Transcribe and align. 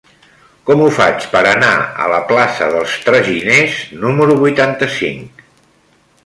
Com 0.69 0.79
ho 0.85 0.87
faig 0.99 1.27
per 1.35 1.41
anar 1.49 1.69
a 2.05 2.09
la 2.13 2.21
plaça 2.31 2.71
dels 2.77 2.95
Traginers 3.09 3.85
número 4.07 4.39
vuitanta-cinc? 4.41 5.47